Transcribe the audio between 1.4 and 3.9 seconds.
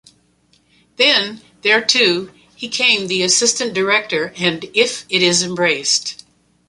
there, too, he came the assistant